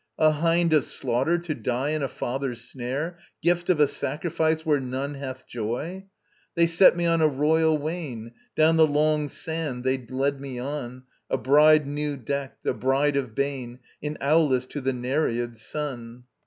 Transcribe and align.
A 0.17 0.31
hind 0.31 0.73
of 0.73 0.85
slaughter 0.85 1.37
to 1.37 1.53
die 1.53 1.89
in 1.89 2.01
a 2.01 2.07
father's 2.07 2.61
snare, 2.61 3.17
Gift 3.43 3.69
of 3.69 3.79
a 3.79 3.87
sacrifice 3.87 4.65
where 4.65 4.79
none 4.79 5.13
hath 5.13 5.45
joy. 5.45 6.07
They 6.55 6.65
set 6.65 6.97
me 6.97 7.05
on 7.05 7.21
a 7.21 7.27
royal 7.27 7.77
wane; 7.77 8.31
Down 8.55 8.77
the 8.77 8.87
long 8.87 9.27
sand 9.29 9.83
they 9.83 10.03
led 10.07 10.41
me 10.41 10.57
on, 10.57 11.03
A 11.29 11.37
bride 11.37 11.85
new 11.87 12.17
decked, 12.17 12.65
a 12.65 12.73
bride 12.73 13.15
of 13.15 13.35
bane, 13.35 13.77
In 14.01 14.17
Aulis 14.21 14.65
to 14.69 14.81
the 14.81 14.91
Nereid's 14.91 15.61
son. 15.61 16.23